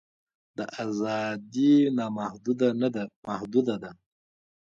[0.57, 3.91] دا ازادي نامحدوده نه ده محدوده ده.